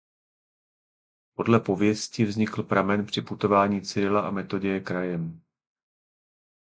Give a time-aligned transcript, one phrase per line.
[1.35, 5.41] Podle pověsti vznikl pramen při putování Cyrila a Metoděje krajem.